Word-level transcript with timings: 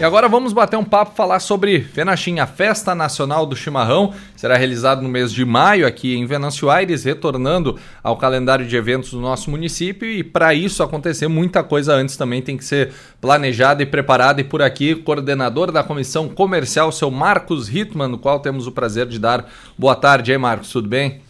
E 0.00 0.04
agora 0.04 0.28
vamos 0.28 0.52
bater 0.52 0.76
um 0.76 0.84
papo 0.84 1.16
falar 1.16 1.40
sobre 1.40 1.80
Fenachim, 1.80 2.38
a 2.38 2.46
Festa 2.46 2.94
Nacional 2.94 3.44
do 3.44 3.56
Chimarrão. 3.56 4.14
Será 4.36 4.56
realizado 4.56 5.02
no 5.02 5.08
mês 5.08 5.32
de 5.32 5.44
maio 5.44 5.84
aqui 5.84 6.14
em 6.14 6.24
Venâncio 6.24 6.70
Aires, 6.70 7.02
retornando 7.02 7.76
ao 8.00 8.16
calendário 8.16 8.64
de 8.64 8.76
eventos 8.76 9.10
do 9.10 9.18
nosso 9.18 9.50
município. 9.50 10.08
E 10.08 10.22
para 10.22 10.54
isso 10.54 10.84
acontecer, 10.84 11.26
muita 11.26 11.64
coisa 11.64 11.94
antes 11.94 12.16
também 12.16 12.40
tem 12.40 12.56
que 12.56 12.64
ser 12.64 12.92
planejada 13.20 13.82
e 13.82 13.86
preparada. 13.86 14.40
E 14.40 14.44
por 14.44 14.62
aqui, 14.62 14.94
coordenador 14.94 15.72
da 15.72 15.82
Comissão 15.82 16.28
Comercial, 16.28 16.92
seu 16.92 17.10
Marcos 17.10 17.68
Hitman, 17.68 18.06
no 18.06 18.18
qual 18.18 18.38
temos 18.38 18.68
o 18.68 18.72
prazer 18.72 19.08
de 19.08 19.18
dar 19.18 19.50
boa 19.76 19.96
tarde. 19.96 20.30
aí, 20.30 20.38
Marcos, 20.38 20.70
tudo 20.70 20.88
bem? 20.88 21.22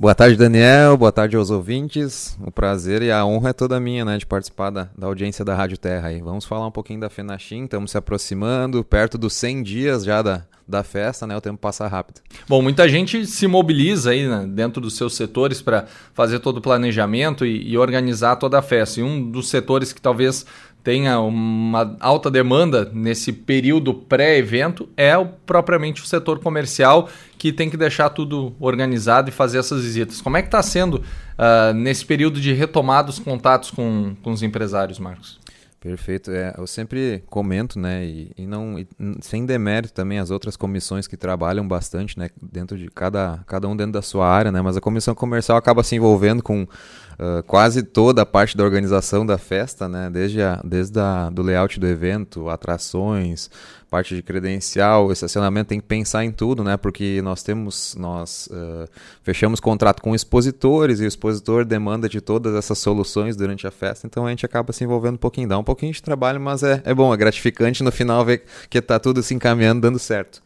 Boa 0.00 0.14
tarde, 0.14 0.36
Daniel. 0.36 0.96
Boa 0.96 1.10
tarde 1.10 1.36
aos 1.36 1.50
ouvintes. 1.50 2.38
O 2.40 2.52
prazer 2.52 3.02
e 3.02 3.10
a 3.10 3.26
honra 3.26 3.50
é 3.50 3.52
toda 3.52 3.80
minha, 3.80 4.04
né, 4.04 4.16
de 4.16 4.24
participar 4.24 4.70
da, 4.70 4.88
da 4.96 5.08
audiência 5.08 5.44
da 5.44 5.56
Rádio 5.56 5.76
Terra. 5.76 6.06
Aí. 6.06 6.22
Vamos 6.22 6.44
falar 6.44 6.68
um 6.68 6.70
pouquinho 6.70 7.00
da 7.00 7.10
Fenachim. 7.10 7.64
Estamos 7.64 7.90
se 7.90 7.98
aproximando, 7.98 8.84
perto 8.84 9.18
dos 9.18 9.32
100 9.32 9.62
dias 9.64 10.04
já 10.04 10.22
da, 10.22 10.44
da 10.68 10.84
festa, 10.84 11.26
né? 11.26 11.36
O 11.36 11.40
tempo 11.40 11.58
passa 11.58 11.88
rápido. 11.88 12.20
Bom, 12.46 12.62
muita 12.62 12.88
gente 12.88 13.26
se 13.26 13.48
mobiliza 13.48 14.10
aí 14.10 14.28
né, 14.28 14.46
dentro 14.48 14.80
dos 14.80 14.96
seus 14.96 15.16
setores 15.16 15.60
para 15.60 15.86
fazer 16.14 16.38
todo 16.38 16.58
o 16.58 16.62
planejamento 16.62 17.44
e, 17.44 17.68
e 17.68 17.76
organizar 17.76 18.36
toda 18.36 18.56
a 18.56 18.62
festa. 18.62 19.00
E 19.00 19.02
um 19.02 19.28
dos 19.28 19.48
setores 19.48 19.92
que 19.92 20.00
talvez 20.00 20.46
tenha 20.82 21.20
uma 21.20 21.96
alta 22.00 22.30
demanda 22.30 22.90
nesse 22.94 23.32
período 23.32 23.92
pré-evento 23.92 24.88
é 24.96 25.16
o, 25.16 25.26
propriamente 25.26 26.02
o 26.02 26.06
setor 26.06 26.38
comercial 26.38 27.08
que 27.36 27.52
tem 27.52 27.68
que 27.68 27.76
deixar 27.76 28.10
tudo 28.10 28.54
organizado 28.58 29.28
e 29.28 29.32
fazer 29.32 29.58
essas 29.58 29.82
visitas. 29.82 30.20
Como 30.20 30.36
é 30.36 30.42
que 30.42 30.48
está 30.48 30.62
sendo 30.62 30.94
uh, 30.94 31.74
nesse 31.74 32.04
período 32.04 32.40
de 32.40 32.52
retomada 32.52 33.10
os 33.10 33.18
contatos 33.18 33.70
com, 33.70 34.16
com 34.22 34.30
os 34.30 34.42
empresários, 34.42 34.98
Marcos? 34.98 35.38
Perfeito. 35.80 36.32
É, 36.32 36.54
eu 36.58 36.66
sempre 36.66 37.22
comento, 37.28 37.78
né, 37.78 38.04
e, 38.04 38.32
e 38.36 38.46
não 38.46 38.78
e, 38.78 38.88
sem 39.20 39.46
demérito 39.46 39.94
também 39.94 40.18
as 40.18 40.28
outras 40.30 40.56
comissões 40.56 41.06
que 41.06 41.16
trabalham 41.16 41.66
bastante, 41.66 42.18
né, 42.18 42.28
dentro 42.42 42.76
de 42.76 42.88
cada, 42.88 43.38
cada 43.46 43.68
um 43.68 43.76
dentro 43.76 43.92
da 43.92 44.02
sua 44.02 44.26
área, 44.28 44.50
né, 44.50 44.60
mas 44.60 44.76
a 44.76 44.80
comissão 44.80 45.14
comercial 45.14 45.56
acaba 45.56 45.84
se 45.84 45.94
envolvendo 45.94 46.42
com 46.42 46.64
uh, 46.64 47.42
quase 47.46 47.84
toda 47.84 48.22
a 48.22 48.26
parte 48.26 48.56
da 48.56 48.64
organização 48.64 49.24
da 49.24 49.38
festa, 49.38 49.88
né, 49.88 50.10
desde, 50.10 50.42
a, 50.42 50.60
desde 50.64 50.98
a, 50.98 51.30
do 51.30 51.42
layout 51.42 51.78
do 51.78 51.86
evento, 51.86 52.48
atrações, 52.48 53.48
parte 53.88 54.14
de 54.14 54.22
credencial, 54.22 55.10
estacionamento, 55.10 55.68
tem 55.68 55.80
que 55.80 55.86
pensar 55.86 56.24
em 56.24 56.30
tudo, 56.30 56.62
né? 56.62 56.76
Porque 56.76 57.22
nós 57.22 57.42
temos, 57.42 57.94
nós 57.98 58.48
uh, 58.52 58.88
fechamos 59.22 59.60
contrato 59.60 60.02
com 60.02 60.14
expositores 60.14 61.00
e 61.00 61.04
o 61.04 61.08
expositor 61.08 61.64
demanda 61.64 62.08
de 62.08 62.20
todas 62.20 62.54
essas 62.54 62.78
soluções 62.78 63.34
durante 63.34 63.66
a 63.66 63.70
festa, 63.70 64.06
então 64.06 64.26
a 64.26 64.30
gente 64.30 64.44
acaba 64.44 64.72
se 64.72 64.84
envolvendo 64.84 65.14
um 65.14 65.18
pouquinho, 65.18 65.48
dá 65.48 65.58
um 65.58 65.64
pouquinho 65.68 65.92
de 65.92 66.02
trabalho, 66.02 66.40
mas 66.40 66.62
é, 66.62 66.80
é 66.84 66.94
bom, 66.94 67.12
é 67.12 67.16
gratificante 67.16 67.82
no 67.82 67.92
final 67.92 68.24
ver 68.24 68.42
que 68.70 68.78
está 68.78 68.98
tudo 68.98 69.22
se 69.22 69.34
encaminhando, 69.34 69.82
dando 69.82 69.98
certo 69.98 70.42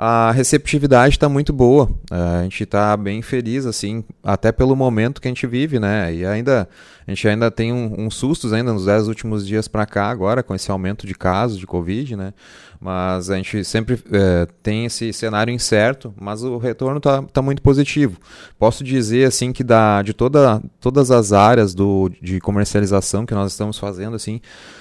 a 0.00 0.30
receptividade 0.30 1.16
está 1.16 1.28
muito 1.28 1.52
boa. 1.52 1.90
A 2.08 2.44
gente 2.44 2.62
está 2.62 2.96
bem 2.96 3.20
feliz, 3.20 3.66
assim, 3.66 4.04
até 4.22 4.52
pelo 4.52 4.76
momento 4.76 5.20
que 5.20 5.26
a 5.26 5.30
gente 5.30 5.44
vive, 5.44 5.80
né? 5.80 6.14
E 6.14 6.24
ainda 6.24 6.68
a 7.04 7.10
gente 7.10 7.26
ainda 7.26 7.50
tem 7.50 7.72
uns 7.72 7.98
um, 7.98 8.06
um 8.06 8.10
sustos 8.10 8.52
ainda 8.52 8.72
nos 8.72 8.84
dez 8.84 9.08
últimos 9.08 9.44
dias 9.44 9.66
para 9.66 9.84
cá 9.84 10.08
agora 10.08 10.40
com 10.40 10.54
esse 10.54 10.70
aumento 10.70 11.04
de 11.04 11.14
casos 11.16 11.58
de 11.58 11.66
Covid, 11.66 12.14
né? 12.14 12.32
Mas 12.80 13.28
a 13.28 13.36
gente 13.36 13.64
sempre 13.64 13.98
é, 14.12 14.46
tem 14.62 14.84
esse 14.84 15.12
cenário 15.12 15.52
incerto, 15.52 16.14
mas 16.20 16.44
o 16.44 16.58
retorno 16.58 16.98
está 16.98 17.22
tá 17.22 17.42
muito 17.42 17.60
positivo. 17.60 18.18
Posso 18.58 18.84
dizer 18.84 19.26
assim 19.26 19.52
que 19.52 19.64
da, 19.64 20.00
de 20.02 20.12
toda, 20.12 20.62
todas 20.80 21.10
as 21.10 21.32
áreas 21.32 21.74
do, 21.74 22.08
de 22.22 22.38
comercialização 22.40 23.26
que 23.26 23.34
nós 23.34 23.50
estamos 23.50 23.78
fazendo, 23.78 24.14
assim, 24.14 24.40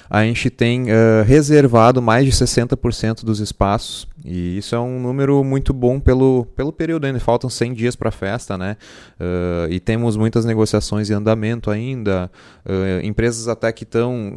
a 0.10 0.24
gente 0.24 0.50
tem 0.50 0.84
uh, 0.84 1.24
reservado 1.26 2.02
mais 2.02 2.26
de 2.26 2.32
60% 2.32 3.26
dos 3.26 3.40
espaços. 3.40 4.08
E 4.24 4.58
isso 4.58 4.76
é 4.76 4.80
um 4.80 5.00
número 5.00 5.44
muito 5.44 5.74
bom 5.74 6.00
pelo, 6.00 6.46
pelo 6.56 6.72
período 6.72 7.06
ainda. 7.06 7.20
Faltam 7.20 7.50
100 7.50 7.74
dias 7.74 7.96
para 7.96 8.10
a 8.10 8.12
festa, 8.12 8.58
né? 8.58 8.78
Uh, 9.20 9.72
e 9.72 9.80
temos 9.80 10.18
muitas 10.18 10.44
negociações 10.46 11.10
em 11.10 11.14
andamento 11.14 11.70
ainda. 11.70 12.32
Uh, 12.66 13.06
empresas 13.06 13.48
até 13.48 13.72
que 13.72 13.84
estão 13.84 14.34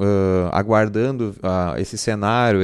aguardando 0.53 1.35
esse 1.79 1.97
cenário 1.99 2.61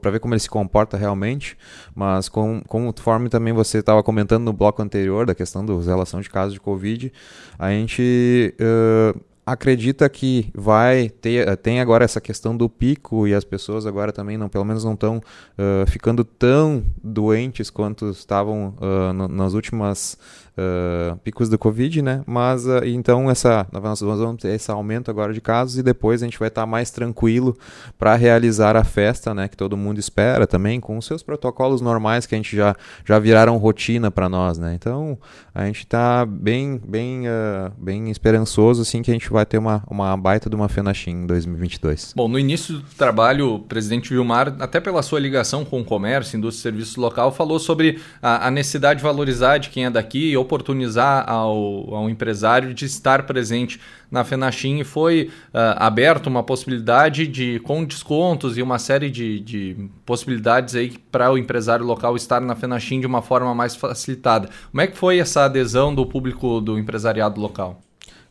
para 0.00 0.10
ver 0.10 0.20
como 0.20 0.34
ele 0.38 0.40
se 0.40 0.48
comporta 0.48 0.96
realmente. 0.96 1.56
Mas 1.94 2.28
com, 2.28 2.62
conforme 2.66 3.28
também 3.28 3.52
você 3.52 3.78
estava 3.78 4.02
comentando 4.02 4.44
no 4.44 4.52
bloco 4.52 4.80
anterior 4.80 5.26
da 5.26 5.34
questão 5.34 5.64
da 5.64 5.74
relação 5.80 6.20
de 6.20 6.30
casos 6.30 6.54
de 6.54 6.60
Covid, 6.60 7.12
a 7.58 7.70
gente 7.70 8.54
acredita 9.44 10.06
que 10.10 10.50
vai 10.54 11.08
ter 11.08 11.56
tem 11.56 11.80
agora 11.80 12.04
essa 12.04 12.20
questão 12.20 12.54
do 12.54 12.68
pico 12.68 13.26
e 13.26 13.34
as 13.34 13.44
pessoas 13.44 13.86
agora 13.86 14.12
também 14.12 14.36
não 14.36 14.46
pelo 14.46 14.64
menos 14.64 14.84
não 14.84 14.92
estão 14.92 15.16
uh, 15.16 15.90
ficando 15.90 16.22
tão 16.22 16.84
doentes 17.02 17.70
quanto 17.70 18.10
estavam 18.10 18.74
uh, 18.78 19.28
nas 19.28 19.54
últimas 19.54 20.18
picos 21.22 21.48
do 21.48 21.58
Covid, 21.58 22.02
né? 22.02 22.22
Mas 22.26 22.66
uh, 22.66 22.84
então 22.84 23.30
essa, 23.30 23.66
nós 23.72 24.00
vamos 24.00 24.42
ter 24.42 24.48
esse 24.48 24.70
aumento 24.70 25.10
agora 25.10 25.32
de 25.32 25.40
casos 25.40 25.78
e 25.78 25.82
depois 25.82 26.22
a 26.22 26.26
gente 26.26 26.38
vai 26.38 26.48
estar 26.48 26.62
tá 26.62 26.66
mais 26.66 26.90
tranquilo 26.90 27.56
para 27.98 28.14
realizar 28.14 28.76
a 28.76 28.84
festa, 28.84 29.34
né? 29.34 29.48
Que 29.48 29.56
todo 29.56 29.76
mundo 29.76 29.98
espera 29.98 30.46
também, 30.46 30.80
com 30.80 30.96
os 30.98 31.06
seus 31.06 31.22
protocolos 31.22 31.80
normais 31.80 32.26
que 32.26 32.34
a 32.34 32.38
gente 32.38 32.56
já, 32.56 32.74
já 33.04 33.18
viraram 33.18 33.56
rotina 33.56 34.10
para 34.10 34.28
nós, 34.28 34.58
né? 34.58 34.74
Então 34.74 35.18
a 35.54 35.66
gente 35.66 35.80
está 35.80 36.24
bem, 36.26 36.80
bem, 36.86 37.28
uh, 37.28 37.72
bem 37.76 38.10
esperançoso 38.10 38.82
assim 38.82 39.02
que 39.02 39.10
a 39.10 39.14
gente 39.14 39.30
vai 39.30 39.44
ter 39.44 39.58
uma, 39.58 39.82
uma 39.88 40.16
baita 40.16 40.48
de 40.48 40.56
uma 40.56 40.68
Fenachim 40.68 41.10
em 41.10 41.26
2022. 41.26 42.12
Bom, 42.16 42.28
no 42.28 42.38
início 42.38 42.78
do 42.78 42.82
trabalho, 42.96 43.54
o 43.54 43.58
presidente 43.60 44.10
Vilmar, 44.10 44.56
até 44.60 44.80
pela 44.80 45.02
sua 45.02 45.20
ligação 45.20 45.64
com 45.64 45.80
o 45.80 45.84
comércio, 45.84 46.36
indústria 46.36 46.60
e 46.60 46.62
serviços 46.62 46.96
local, 46.96 47.32
falou 47.32 47.58
sobre 47.58 48.00
a, 48.22 48.48
a 48.48 48.50
necessidade 48.50 48.98
de 48.98 49.04
valorizar 49.04 49.58
de 49.58 49.70
quem 49.70 49.84
é 49.84 49.90
daqui 49.90 50.36
ou 50.36 50.44
oportunizar 50.48 51.28
ao, 51.28 51.94
ao 51.94 52.08
empresário 52.08 52.72
de 52.72 52.86
estar 52.86 53.24
presente 53.26 53.78
na 54.10 54.24
Fenachim 54.24 54.78
e 54.78 54.84
foi 54.84 55.30
uh, 55.48 55.76
aberto 55.76 56.28
uma 56.28 56.42
possibilidade 56.42 57.26
de, 57.26 57.60
com 57.60 57.84
descontos 57.84 58.56
e 58.56 58.62
uma 58.62 58.78
série 58.78 59.10
de, 59.10 59.38
de 59.40 59.90
possibilidades 60.06 60.74
aí 60.74 60.96
para 61.12 61.30
o 61.30 61.36
empresário 61.36 61.84
local 61.84 62.16
estar 62.16 62.40
na 62.40 62.56
Fenachim 62.56 62.98
de 63.00 63.06
uma 63.06 63.20
forma 63.20 63.54
mais 63.54 63.76
facilitada. 63.76 64.48
Como 64.70 64.80
é 64.80 64.86
que 64.86 64.96
foi 64.96 65.18
essa 65.18 65.44
adesão 65.44 65.94
do 65.94 66.06
público 66.06 66.60
do 66.60 66.78
empresariado 66.78 67.38
local? 67.38 67.80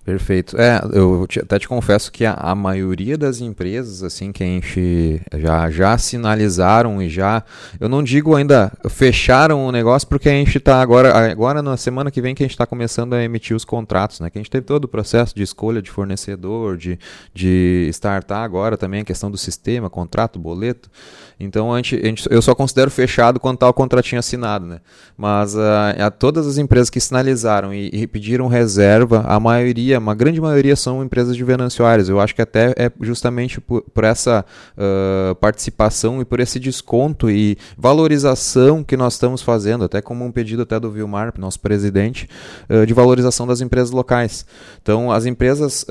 Perfeito. 0.07 0.55
É, 0.55 0.81
eu 0.93 1.27
te, 1.27 1.41
até 1.41 1.59
te 1.59 1.67
confesso 1.67 2.09
que 2.09 2.25
a, 2.25 2.31
a, 2.31 2.55
maioria 2.55 3.17
das 3.17 3.41
empresas, 3.41 4.03
assim, 4.03 4.31
que 4.31 4.41
a 4.41 4.45
gente 4.45 5.21
já, 5.35 5.69
já 5.69 5.97
sinalizaram 5.97 7.01
e 7.01 7.09
já, 7.09 7.43
eu 7.77 7.89
não 7.89 8.01
digo 8.01 8.33
ainda 8.33 8.71
fecharam 8.89 9.67
o 9.67 9.69
negócio, 9.69 10.07
porque 10.07 10.29
a 10.29 10.31
gente 10.31 10.59
está 10.59 10.79
agora, 10.81 11.29
agora 11.29 11.61
na 11.61 11.75
semana 11.75 12.09
que 12.09 12.21
vem 12.21 12.33
que 12.33 12.41
a 12.41 12.45
gente 12.45 12.53
está 12.53 12.65
começando 12.65 13.15
a 13.15 13.21
emitir 13.21 13.53
os 13.53 13.65
contratos, 13.65 14.21
né? 14.21 14.29
Que 14.29 14.37
a 14.37 14.41
gente 14.41 14.49
teve 14.49 14.65
todo 14.65 14.85
o 14.85 14.87
processo 14.87 15.35
de 15.35 15.43
escolha 15.43 15.81
de 15.81 15.91
fornecedor, 15.91 16.77
de, 16.77 16.97
de 17.33 17.89
startar 17.91 18.45
agora 18.45 18.77
também 18.77 19.01
a 19.01 19.05
questão 19.05 19.29
do 19.29 19.37
sistema, 19.37 19.89
contrato, 19.89 20.39
boleto. 20.39 20.89
Então 21.39 21.73
a 21.73 21.77
gente, 21.77 21.95
a 21.95 22.05
gente, 22.05 22.27
eu 22.31 22.41
só 22.41 22.55
considero 22.55 22.89
fechado 22.89 23.39
quando 23.39 23.55
está 23.55 23.69
o 23.69 23.73
contratinho 23.73 24.19
assinado, 24.19 24.65
né? 24.65 24.79
Mas 25.15 25.53
uh, 25.53 25.59
a 25.99 26.09
todas 26.09 26.47
as 26.47 26.57
empresas 26.57 26.89
que 26.89 26.99
sinalizaram 26.99 27.73
e, 27.73 27.89
e, 27.93 28.07
pediram 28.07 28.47
reserva, 28.47 29.23
a 29.27 29.39
maioria, 29.39 29.96
uma 29.97 30.15
grande 30.15 30.39
maioria 30.39 30.75
são 30.75 31.03
empresas 31.03 31.35
de 31.35 31.43
Venâncio 31.43 31.85
Aires. 31.85 32.09
Eu 32.09 32.19
acho 32.19 32.35
que 32.35 32.41
até 32.41 32.73
é 32.77 32.91
justamente 33.01 33.59
por, 33.59 33.81
por 33.81 34.03
essa 34.03 34.45
uh, 34.77 35.35
participação 35.35 36.21
e 36.21 36.25
por 36.25 36.39
esse 36.39 36.59
desconto 36.59 37.29
e 37.29 37.57
valorização 37.77 38.83
que 38.83 38.97
nós 38.97 39.13
estamos 39.13 39.41
fazendo, 39.41 39.83
até 39.83 40.01
como 40.01 40.25
um 40.25 40.31
pedido 40.31 40.63
até 40.63 40.79
do 40.79 40.91
Vilmar, 40.91 41.33
nosso 41.37 41.59
presidente, 41.59 42.29
uh, 42.69 42.85
de 42.85 42.93
valorização 42.93 43.47
das 43.47 43.61
empresas 43.61 43.91
locais. 43.91 44.45
Então 44.81 45.11
as 45.11 45.25
empresas 45.25 45.85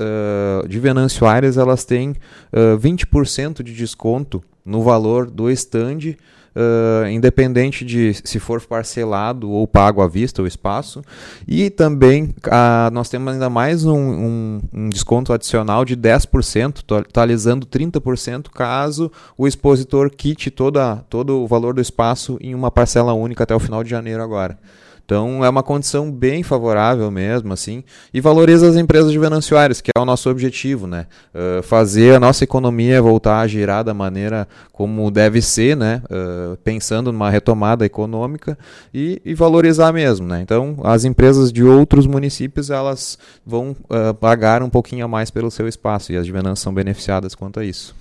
de 0.67 0.79
Venâncio 0.79 1.25
Aires 1.25 1.57
elas 1.57 1.85
têm 1.85 2.15
20% 2.53 3.63
de 3.63 3.73
desconto 3.73 4.43
no 4.67 4.83
valor 4.83 5.31
do 5.31 5.49
stand, 5.49 6.15
uh, 6.53 7.07
independente 7.07 7.85
de 7.85 8.13
se 8.13 8.37
for 8.37 8.61
parcelado 8.61 9.49
ou 9.49 9.65
pago 9.65 10.01
à 10.01 10.07
vista 10.07 10.41
o 10.41 10.47
espaço. 10.47 11.01
E 11.47 11.69
também 11.69 12.35
uh, 12.45 12.91
nós 12.91 13.07
temos 13.07 13.31
ainda 13.31 13.49
mais 13.49 13.85
um, 13.85 13.97
um, 13.97 14.61
um 14.73 14.89
desconto 14.89 15.31
adicional 15.31 15.85
de 15.85 15.95
10%, 15.95 16.81
totalizando 16.85 17.65
30% 17.65 18.49
caso 18.49 19.09
o 19.37 19.47
expositor 19.47 20.09
quite 20.09 20.51
toda, 20.51 20.97
todo 21.09 21.41
o 21.41 21.47
valor 21.47 21.73
do 21.73 21.81
espaço 21.81 22.37
em 22.41 22.53
uma 22.53 22.69
parcela 22.69 23.13
única 23.13 23.43
até 23.43 23.55
o 23.55 23.59
final 23.59 23.83
de 23.83 23.89
janeiro 23.89 24.21
agora. 24.21 24.59
Então 25.07 25.43
é 25.43 25.47
uma 25.47 25.63
condição 25.63 26.11
bem 26.11 26.43
favorável 26.43 27.09
mesmo, 27.09 27.53
assim, 27.53 27.81
e 28.13 28.19
valoriza 28.19 28.67
as 28.67 28.75
empresas 28.75 29.09
de 29.09 29.17
Venâncio 29.17 29.57
Aires, 29.57 29.79
que 29.79 29.89
é 29.97 30.01
o 30.01 30.03
nosso 30.03 30.29
objetivo, 30.29 30.85
né? 30.85 31.07
Uh, 31.33 31.63
fazer 31.63 32.15
a 32.15 32.19
nossa 32.19 32.43
economia 32.43 33.01
voltar 33.01 33.39
a 33.39 33.47
girar 33.47 33.85
da 33.85 33.93
maneira 33.93 34.45
como 34.73 35.09
deve 35.09 35.41
ser, 35.41 35.77
né? 35.77 36.01
Uh, 36.11 36.57
pensando 36.57 37.09
numa 37.09 37.29
retomada 37.29 37.85
econômica 37.85 38.57
e, 38.93 39.21
e, 39.23 39.33
valorizar 39.33 39.93
mesmo, 39.93 40.27
né? 40.27 40.41
Então 40.41 40.75
as 40.83 41.05
empresas 41.05 41.53
de 41.53 41.63
outros 41.63 42.05
municípios 42.05 42.69
elas 42.69 43.17
vão 43.45 43.77
uh, 43.89 44.13
pagar 44.13 44.61
um 44.61 44.69
pouquinho 44.69 45.05
a 45.05 45.07
mais 45.07 45.31
pelo 45.31 45.49
seu 45.49 45.69
espaço 45.69 46.11
e 46.11 46.17
as 46.17 46.25
de 46.25 46.33
Venâncio 46.33 46.63
são 46.63 46.73
beneficiadas 46.73 47.33
quanto 47.33 47.61
a 47.61 47.63
isso. 47.63 47.95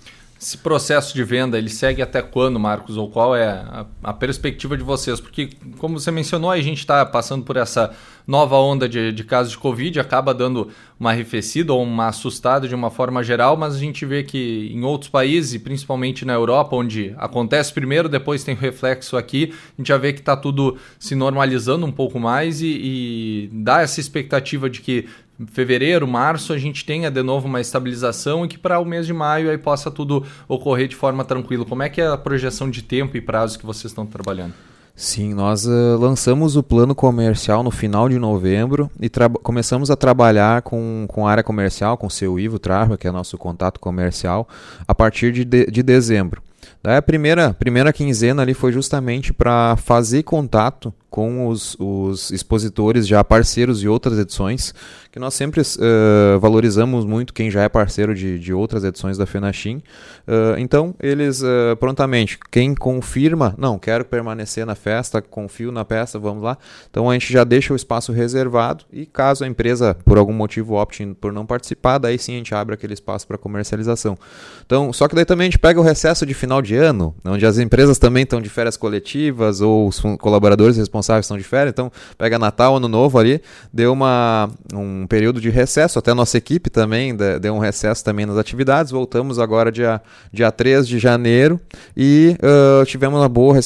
Esse 0.47 0.59
processo 0.59 1.13
de 1.13 1.25
venda, 1.25 1.59
ele 1.59 1.69
segue 1.69 2.01
até 2.01 2.23
quando, 2.23 2.61
Marcos? 2.61 2.97
Ou 2.97 3.11
qual 3.11 3.35
é 3.35 3.49
a, 3.49 3.85
a 4.01 4.13
perspectiva 4.13 4.77
de 4.77 4.85
vocês? 4.85 5.21
Porque, 5.21 5.51
como 5.77 5.99
você 5.99 6.13
mencionou, 6.13 6.53
a 6.53 6.61
gente 6.61 6.79
está 6.79 7.05
passando 7.05 7.45
por 7.45 7.57
essa 7.57 7.93
nova 8.25 8.57
onda 8.57 8.89
de, 8.89 9.11
de 9.11 9.25
casos 9.25 9.53
de 9.53 9.59
Covid, 9.59 9.99
acaba 9.99 10.33
dando 10.33 10.69
uma 11.01 11.11
arrefecida 11.11 11.73
ou 11.73 11.83
uma 11.83 12.07
assustada 12.07 12.69
de 12.69 12.75
uma 12.77 12.91
forma 12.91 13.25
geral, 13.25 13.57
mas 13.57 13.75
a 13.75 13.79
gente 13.79 14.07
vê 14.07 14.23
que 14.23 14.71
em 14.73 14.85
outros 14.85 15.11
países, 15.11 15.61
principalmente 15.61 16.25
na 16.25 16.35
Europa, 16.35 16.77
onde 16.77 17.13
acontece 17.19 17.73
primeiro, 17.73 18.09
depois 18.09 18.45
tem 18.45 18.55
reflexo 18.55 19.17
aqui, 19.17 19.53
a 19.53 19.81
gente 19.81 19.89
já 19.89 19.99
vê 19.99 20.13
que 20.13 20.21
está 20.21 20.37
tudo 20.37 20.77
se 20.99 21.17
normalizando 21.17 21.85
um 21.85 21.93
pouco 21.93 22.21
mais 22.21 22.61
e, 22.61 22.67
e 22.67 23.51
dá 23.53 23.83
essa 23.83 24.01
expectativa 24.01 24.71
de 24.71 24.81
que 24.81 25.09
fevereiro, 25.53 26.07
março, 26.07 26.53
a 26.53 26.59
gente 26.59 26.85
tenha 26.85 27.11
de 27.11 27.23
novo 27.23 27.47
uma 27.47 27.61
estabilização 27.61 28.45
e 28.45 28.49
que 28.49 28.59
para 28.59 28.79
o 28.79 28.85
mês 28.85 29.07
de 29.07 29.13
maio 29.13 29.51
aí 29.51 29.59
possa 29.59 29.91
tudo 29.91 30.25
ocorrer 30.49 30.89
de 30.89 30.97
forma 30.97 31.25
tranquila. 31.25 31.65
Como 31.65 31.83
é 31.83 31.89
que 31.89 32.01
é 32.01 32.07
a 32.07 32.17
projeção 32.17 32.71
de 32.71 32.83
tempo 32.83 33.17
e 33.17 33.21
prazo 33.21 33.59
que 33.59 33.67
vocês 33.67 33.91
estão 33.91 34.07
trabalhando? 34.07 34.55
Sim, 34.95 35.35
nós 35.35 35.67
uh, 35.67 35.99
lançamos 36.01 36.57
o 36.57 36.63
plano 36.63 36.95
comercial 36.95 37.63
no 37.63 37.71
final 37.71 38.09
de 38.09 38.19
novembro 38.19 38.91
e 38.99 39.11
começamos 39.43 39.91
a 39.91 39.97
trabalhar 39.97 40.63
com, 40.63 41.05
com 41.07 41.27
a 41.27 41.31
área 41.31 41.45
comercial, 41.45 41.99
com 41.99 42.07
o 42.07 42.11
seu 42.11 42.41
Ivo 42.41 42.59
Trava, 42.59 42.97
que 42.97 43.07
é 43.07 43.11
nosso 43.11 43.37
contato 43.37 43.79
comercial, 43.79 44.49
a 44.89 44.95
partir 44.95 45.33
de, 45.33 45.45
de, 45.45 45.67
de 45.67 45.83
dezembro. 45.83 46.41
Daí 46.83 46.97
a 46.97 47.03
primeira, 47.03 47.53
primeira 47.55 47.93
quinzena 47.93 48.43
ali 48.43 48.55
foi 48.55 48.73
justamente 48.73 49.33
para 49.33 49.77
fazer 49.77 50.23
contato 50.23 50.93
com 51.17 51.49
os, 51.49 51.75
os 51.79 52.31
expositores 52.31 53.07
já 53.07 53.25
parceiros 53.25 53.81
de 53.81 53.89
outras 53.89 54.19
edições, 54.19 54.75
que 55.11 55.19
nós 55.19 55.33
sempre 55.33 55.63
uh, 55.63 56.39
valorizamos 56.39 57.07
muito 57.07 57.33
quem 57.33 57.51
já 57.51 57.63
é 57.63 57.71
parceiro 57.71 58.15
de, 58.15 58.39
de 58.39 58.53
outras 58.53 58.85
edições 58.85 59.17
da 59.17 59.25
FENACHIM. 59.25 59.77
Uh, 59.77 60.59
então, 60.59 60.95
eles 61.01 61.41
uh, 61.41 61.75
prontamente, 61.81 62.39
quem 62.51 62.75
confirma, 62.75 63.55
não, 63.57 63.79
quero 63.79 64.05
permanecer 64.05 64.67
na 64.67 64.75
festa, 64.75 65.23
confio 65.23 65.73
na 65.73 65.87
peça, 65.87 66.19
vamos 66.19 66.45
lá. 66.45 66.59
Então, 66.91 67.09
a 67.09 67.15
gente 67.15 67.33
já 67.33 67.45
deixa 67.45 67.73
o 67.73 67.77
espaço 67.77 68.13
reservado 68.13 68.85
e 68.93 69.07
caso 69.07 69.43
a 69.43 69.47
empresa, 69.47 69.97
por 70.05 70.19
algum 70.19 70.35
motivo, 70.35 70.75
opte 70.75 71.07
por 71.19 71.33
não 71.33 71.47
participar, 71.47 71.97
daí 71.97 72.19
sim 72.19 72.35
a 72.35 72.37
gente 72.37 72.55
abre 72.55 72.75
aquele 72.75 72.93
espaço 72.93 73.27
para 73.27 73.39
comercialização. 73.39 74.19
Então, 74.67 74.93
só 74.93 75.09
que 75.09 75.15
daí 75.15 75.25
também 75.25 75.47
a 75.47 75.51
gente 75.51 75.59
pega 75.59 75.81
o 75.81 75.83
recesso 75.83 76.27
de 76.27 76.35
final 76.35 76.61
de 76.61 76.75
ano, 76.77 77.15
onde 77.25 77.45
as 77.47 77.59
empresas 77.59 77.99
também 77.99 78.23
estão 78.23 78.41
de 78.41 78.49
férias 78.49 78.77
coletivas 78.77 79.61
ou 79.61 79.89
os 79.89 80.01
colaboradores 80.19 80.77
responsáveis 80.77 81.27
estão 81.27 81.37
de 81.37 81.45
férias, 81.45 81.73
então 81.73 81.91
pega 82.17 82.39
Natal, 82.39 82.77
Ano 82.77 82.89
Novo 82.89 83.19
ali, 83.19 83.41
deu 83.73 83.93
uma, 83.93 84.51
um 84.75 85.07
período 85.07 85.41
de 85.41 85.51
recesso, 85.51 85.99
até 85.99 86.11
a 86.11 86.15
nossa 86.15 86.37
equipe 86.37 86.71
também 86.71 87.17
deu 87.41 87.55
um 87.55 87.59
recesso 87.59 88.05
também 88.05 88.27
nas 88.27 88.37
atividades, 88.37 88.93
voltamos 88.93 89.39
agora 89.39 89.71
dia, 89.71 90.01
dia 90.33 90.51
3 90.51 90.87
de 90.87 90.99
janeiro 90.99 91.61
e 91.97 92.37
uh, 92.41 92.85
tivemos 92.85 93.21
uma 93.21 93.29
boa 93.29 93.57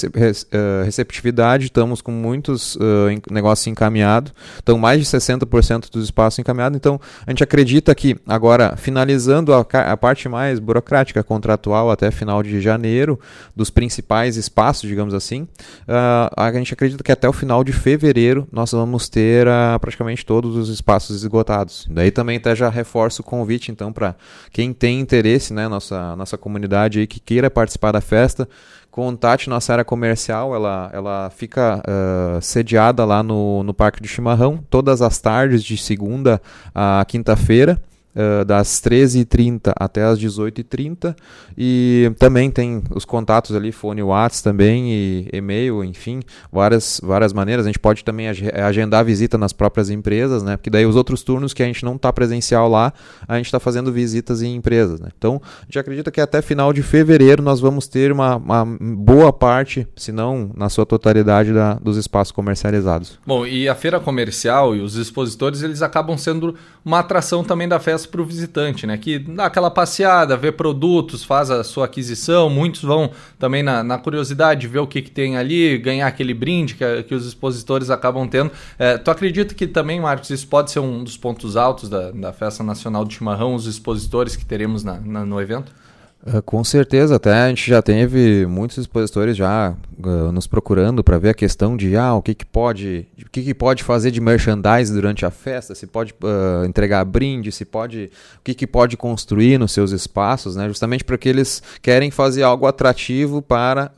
receptividade, 0.85 1.67
estamos 1.67 2.01
com 2.01 2.13
muitos 2.13 2.77
uh, 2.77 2.81
negócios 3.31 3.67
encaminhados, 3.67 4.33
então 4.63 4.79
mais 4.79 5.01
de 5.01 5.07
60% 5.07 5.91
dos 5.91 6.05
espaços 6.05 6.39
encaminhados, 6.39 6.77
então 6.77 7.01
a 7.27 7.31
gente 7.31 7.43
acredita 7.43 7.95
que 7.95 8.17
agora, 8.27 8.77
finalizando 8.77 9.53
a, 9.53 9.61
a 9.61 9.97
parte 9.97 10.29
mais 10.29 10.59
burocrática, 10.59 11.23
contratual 11.23 11.91
até 11.91 12.11
final 12.11 12.43
de 12.43 12.61
janeiro, 12.61 12.81
dos 13.55 13.71
principais 13.71 14.37
espaços, 14.37 14.89
digamos 14.89 15.15
assim, 15.15 15.43
uh, 15.43 16.31
a 16.37 16.53
gente 16.53 16.75
acredita 16.75 17.03
que 17.03 17.13
até 17.13 17.29
o 17.29 17.33
final 17.33 17.63
de 17.63 17.73
fevereiro 17.73 18.47
nós 18.51 18.73
vamos 18.73 19.09
ter 19.09 19.47
uh, 19.47 19.79
praticamente 19.81 20.25
todos 20.25 20.57
os 20.57 20.69
espaços 20.69 21.23
esgotados. 21.23 21.87
Daí 21.91 22.11
também 22.11 22.37
até 22.37 22.55
já 22.55 22.69
reforço 22.69 23.23
o 23.23 23.25
convite 23.25 23.71
então 23.71 23.93
para 23.93 24.15
quem 24.53 24.73
tem 24.73 25.01
interesse, 25.01 25.53
né, 25.53 25.69
nossa 25.69 26.17
nossa 26.17 26.37
comunidade 26.37 26.99
aí 26.99 27.07
que 27.07 27.21
queira 27.21 27.51
participar 27.51 27.93
da 27.93 28.01
festa, 28.01 28.49
contate 28.91 29.49
nossa 29.49 29.73
área 29.73 29.85
comercial, 29.85 30.55
ela, 30.55 30.91
ela 30.93 31.31
fica 31.31 31.81
uh, 31.81 32.43
sediada 32.43 33.05
lá 33.05 33.23
no, 33.23 33.63
no 33.63 33.73
Parque 33.73 34.01
do 34.01 34.09
Chimarrão, 34.09 34.59
todas 34.69 35.01
as 35.01 35.19
tardes, 35.19 35.63
de 35.63 35.77
segunda 35.77 36.41
a 36.75 37.05
quinta-feira 37.07 37.81
uh, 38.15 38.45
das 38.45 38.81
13h30 38.81 39.73
até 39.77 40.03
as 40.03 40.19
18h30 40.19 41.15
e 41.57 42.13
também 42.19 42.51
tem 42.51 42.83
os 42.95 43.05
contatos 43.05 43.55
ali, 43.55 43.73
fone 43.73 44.03
WhatsApp 44.03 44.43
também 44.43 44.91
e 44.91 45.29
e-mail, 45.33 45.85
enfim, 45.85 46.21
várias, 46.53 47.01
várias 47.03 47.33
maneiras. 47.33 47.67
A 47.67 47.69
gente 47.69 47.79
pode 47.79 48.05
também 48.05 48.29
agendar 48.29 49.05
visita 49.05 49.39
nas 49.39 49.53
próprias 49.53 49.91
empresas, 49.91 50.43
né? 50.43 50.57
Porque 50.57 50.71
daí 50.71 50.87
os 50.87 50.97
outros 50.97 51.23
turnos 51.23 51.53
que 51.53 51.63
a 51.63 51.67
gente 51.67 51.85
não 51.85 51.97
está 51.97 52.13
presencial 52.13 52.69
lá, 52.69 52.93
a 53.29 53.37
gente 53.37 53.47
está 53.47 53.61
fazendo 53.61 53.93
visitas 53.93 54.43
em 54.43 54.55
empresas, 54.55 55.01
né? 55.01 55.09
Então, 55.17 55.41
a 55.61 55.65
gente 55.65 55.79
acredita 55.79 56.11
que 56.11 56.21
até 56.21 56.43
final 56.43 56.73
de 56.73 56.83
fevereiro 56.83 57.43
nós 57.43 57.61
vamos 57.61 57.87
ter 57.87 58.13
uma, 58.13 58.37
uma 58.37 58.65
boa 58.81 59.33
parte, 59.33 59.87
se 59.97 60.13
não 60.13 60.51
na 60.57 60.69
sua 60.69 60.87
totalidade, 60.87 61.53
da, 61.53 61.75
dos 61.75 61.97
espaços 61.97 62.33
comercializados. 62.33 63.19
Bom, 63.27 63.47
e 63.47 63.69
a 63.69 63.75
feira 63.75 64.01
comercial 64.01 64.75
e 64.75 64.81
os 64.81 64.97
expositores, 64.97 65.63
eles 65.63 65.83
acabam 65.83 66.17
sendo 66.17 66.55
uma 66.85 67.01
atração 67.01 67.45
também 67.45 67.69
da 67.69 67.79
festa 67.79 68.00
para 68.09 68.21
o 68.21 68.25
visitante, 68.25 68.87
né? 68.87 68.97
Que 68.97 69.19
dá 69.19 69.47
aquela 69.47 69.71
passeada, 69.71 70.37
vê 70.37 70.51
produtos, 70.53 71.25
faz 71.25 71.51
a 71.51 71.65
sua 71.65 71.85
aquisição. 71.85 72.49
Muitos 72.49 72.83
vão 72.83 73.11
também 73.39 73.63
na, 73.63 73.83
na 73.83 73.99
curiosidade 73.99 74.67
ver 74.67 74.79
o 74.79 74.87
que, 74.87 75.03
que 75.03 75.11
tem 75.11 75.37
ali, 75.37 75.79
ganhar 75.79 76.07
aquele 76.07 76.35
brinde 76.35 76.75
que, 76.75 77.03
que 77.05 77.15
os 77.15 77.27
expositores 77.27 77.91
acabam 77.91 78.27
tendo. 78.29 78.51
É, 78.79 78.99
tu 78.99 79.11
acredita 79.11 79.55
que 79.55 79.67
também, 79.67 80.01
Marcos, 80.01 80.31
isso 80.31 80.47
pode 80.47 80.71
ser 80.71 80.81
um 80.81 81.05
dos 81.05 81.17
pontos 81.17 81.57
altos 81.57 81.89
da, 81.89 82.11
da 82.11 82.33
Festa 82.33 82.63
Nacional 82.63 83.05
de 83.05 83.15
Chimarrão, 83.15 83.55
os 83.55 83.67
expositores 83.67 84.37
que 84.37 84.45
teremos 84.45 84.85
na, 84.85 85.01
na 85.01 85.25
no 85.25 85.41
evento? 85.41 85.73
Uh, 86.27 86.43
com 86.43 86.63
certeza, 86.63 87.17
até 87.17 87.33
a 87.33 87.49
gente 87.49 87.67
já 87.67 87.81
teve 87.81 88.45
muitos 88.45 88.77
expositores 88.77 89.35
já 89.35 89.75
uh, 90.05 90.31
nos 90.31 90.47
procurando 90.47 91.03
para 91.03 91.17
ver 91.17 91.31
a 91.31 91.35
questão 91.35 91.79
de 91.79 91.97
ah, 91.97 92.13
o 92.13 92.21
que, 92.21 92.35
que 92.35 92.45
pode 92.45 93.07
o 93.25 93.31
que, 93.31 93.43
que 93.43 93.55
pode 93.55 93.83
fazer 93.83 94.11
de 94.11 94.21
merchandise 94.21 94.93
durante 94.93 95.25
a 95.25 95.31
festa, 95.31 95.75
se 95.75 95.87
pode 95.87 96.13
uh, 96.23 96.67
entregar 96.67 97.07
brinde, 97.07 97.51
se 97.51 97.65
pode 97.65 98.11
o 98.37 98.41
que, 98.45 98.53
que 98.53 98.67
pode 98.67 98.99
construir 98.99 99.57
nos 99.57 99.73
seus 99.73 99.93
espaços, 99.93 100.57
né? 100.57 100.69
justamente 100.69 101.05
porque 101.05 101.27
eles 101.27 101.63
querem 101.81 102.11
fazer 102.11 102.43
algo 102.43 102.67
atrativo 102.67 103.41
para 103.41 103.91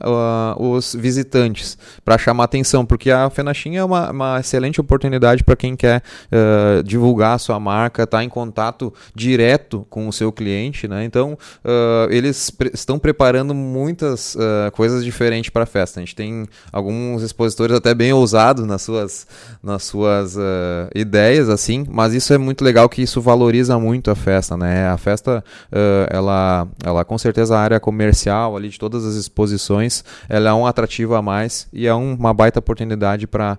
os 0.57 0.95
visitantes, 0.95 1.77
para 2.05 2.17
chamar 2.17 2.45
atenção, 2.45 2.85
porque 2.85 3.11
a 3.11 3.29
Fenachim 3.29 3.75
é 3.75 3.83
uma, 3.83 4.11
uma 4.11 4.39
excelente 4.39 4.79
oportunidade 4.79 5.43
para 5.43 5.55
quem 5.55 5.75
quer 5.75 6.01
divulgar 6.85 7.35
a 7.35 7.37
sua 7.37 7.59
marca, 7.59 8.03
estar 8.03 8.19
tá 8.19 8.23
em 8.23 8.29
contato 8.29 8.93
direto 9.15 9.85
com 9.89 10.07
o 10.07 10.13
seu 10.13 10.31
cliente, 10.31 10.87
né? 10.87 11.03
então 11.03 11.37
eles 12.13 12.49
pre 12.51 12.71
estão 12.73 12.99
preparando 12.99 13.53
muitas 13.55 14.35
uh, 14.35 14.71
coisas 14.73 15.03
diferentes 15.03 15.49
para 15.49 15.63
a 15.63 15.65
festa. 15.65 15.99
A 15.99 16.01
gente 16.01 16.15
tem 16.15 16.45
alguns 16.71 17.23
expositores 17.23 17.75
até 17.75 17.93
bem 17.93 18.13
ousados 18.13 18.65
nas 18.65 18.81
suas, 18.83 19.27
nas 19.61 19.83
suas 19.83 20.35
uh, 20.35 20.39
ideias, 20.93 21.49
assim, 21.49 21.85
mas 21.89 22.13
isso 22.13 22.33
é 22.33 22.37
muito 22.37 22.63
legal 22.63 22.87
que 22.87 23.01
isso 23.01 23.19
valoriza 23.19 23.79
muito 23.79 24.11
a 24.11 24.15
festa, 24.15 24.55
né? 24.55 24.87
A 24.87 24.97
festa, 24.97 25.43
uh, 25.71 26.07
ela, 26.09 26.67
ela 26.83 27.03
com 27.03 27.17
certeza 27.17 27.57
a 27.57 27.59
área 27.59 27.79
comercial 27.79 28.55
ali 28.55 28.69
de 28.69 28.77
todas 28.77 29.05
as 29.05 29.15
exposições, 29.15 30.03
ela 30.29 30.49
é 30.49 30.53
um 30.53 30.67
atrativo 30.67 31.15
a 31.15 31.21
mais 31.21 31.67
e 31.73 31.87
é 31.87 31.95
um, 31.95 32.13
uma 32.13 32.33
baita 32.33 32.59
oportunidade 32.59 33.25
para 33.25 33.57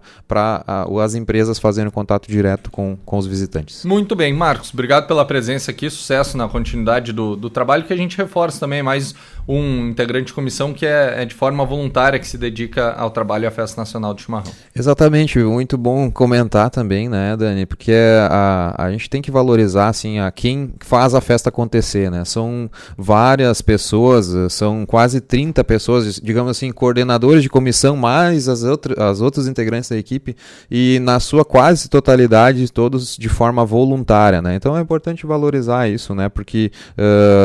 as 1.02 1.14
empresas 1.14 1.59
fazerem 1.59 1.90
contato 1.90 2.29
direto 2.29 2.71
com, 2.71 2.97
com 3.05 3.19
os 3.19 3.26
visitantes. 3.26 3.85
Muito 3.85 4.14
bem, 4.14 4.33
Marcos, 4.33 4.73
obrigado 4.73 5.07
pela 5.07 5.25
presença 5.25 5.71
aqui, 5.71 5.90
sucesso 5.90 6.37
na 6.37 6.49
continuidade 6.49 7.12
do, 7.12 7.35
do 7.35 7.50
trabalho 7.50 7.85
que 7.85 7.93
a 7.93 7.97
gente 7.97 8.17
reforça 8.17 8.44
reforço 8.45 8.61
também 8.61 8.83
mais 8.83 9.15
um 9.47 9.89
integrante 9.89 10.27
de 10.27 10.33
comissão 10.33 10.73
que 10.73 10.87
é, 10.87 11.23
é, 11.23 11.25
de 11.25 11.35
forma 11.35 11.65
voluntária 11.65 12.19
que 12.19 12.27
se 12.27 12.39
dedica 12.39 12.93
ao 12.93 13.11
trabalho 13.11 13.45
e 13.45 13.47
à 13.47 13.51
Festa 13.51 13.81
Nacional 13.81 14.15
do 14.15 14.21
Chimarrão. 14.21 14.53
Exatamente, 14.75 15.39
muito 15.39 15.77
bom 15.77 16.11
comentar 16.11 16.71
também, 16.71 17.09
né, 17.09 17.37
Dani? 17.37 17.67
Porque 17.67 17.93
a, 18.31 18.75
a 18.79 18.91
gente 18.91 19.09
tem 19.11 19.21
que 19.21 19.31
valorizar 19.31 19.89
assim 19.89 20.19
a 20.19 20.31
quem 20.31 20.73
faz 20.81 21.15
a 21.15 21.21
festa 21.21 21.51
acontecer, 21.51 22.11
né? 22.11 22.25
São 22.25 22.71
várias 22.97 23.61
pessoas, 23.61 24.53
são 24.53 24.87
quase 24.87 25.21
30 25.21 25.63
pessoas, 25.65 26.21
digamos 26.21 26.51
assim, 26.51 26.73
coordenadores 26.73 27.43
de 27.43 27.49
comissão, 27.49 27.97
mais 27.97 28.49
as, 28.49 28.63
outras, 28.63 28.99
as 28.99 29.21
outros 29.21 29.47
integrantes 29.47 29.91
da 29.91 29.97
equipe, 29.97 30.35
e 30.71 30.99
na 31.01 31.21
sua 31.21 31.45
quase 31.45 31.89
totalidade, 31.89 32.71
todos 32.73 33.17
de 33.17 33.29
forma 33.29 33.65
voluntária, 33.65 34.41
né? 34.41 34.55
Então 34.55 34.77
é 34.77 34.81
importante 34.81 35.27
valorizar 35.27 35.89
isso, 35.89 36.15
né? 36.15 36.29
Porque 36.29 36.71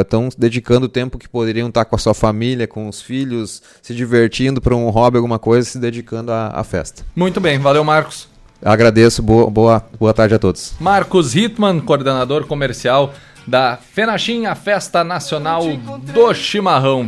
estão 0.01 0.27
uh, 0.27 0.32
dedicando 0.38 0.88
tempo 0.88 1.18
que 1.18 1.27
poderiam 1.27 1.68
estar 1.68 1.86
com 1.89 1.96
a 1.96 2.00
sua 2.00 2.13
família, 2.13 2.67
com 2.67 2.88
os 2.88 3.01
filhos, 3.01 3.62
se 3.81 3.93
divertindo 3.93 4.62
para 4.62 4.75
um 4.75 4.89
hobby, 4.89 5.17
alguma 5.17 5.39
coisa, 5.39 5.67
se 5.67 5.79
dedicando 5.79 6.31
à, 6.31 6.48
à 6.48 6.63
festa. 6.63 7.03
Muito 7.15 7.39
bem, 7.39 7.60
valeu, 7.60 7.84
Marcos. 7.84 8.27
Agradeço, 8.63 9.24
boa, 9.24 9.50
boa, 9.50 9.86
boa 10.00 10.13
tarde 10.13 10.36
a 10.36 10.39
todos. 10.39 10.74
Marcos 10.79 11.36
Hitman, 11.36 11.79
coordenador 11.79 12.46
comercial 12.46 13.13
da 13.48 13.77
FENACHIM, 13.77 14.46
a 14.46 14.55
Festa 14.55 15.03
Nacional 15.03 15.63
do 16.13 16.34
Chimarrão. 16.34 17.08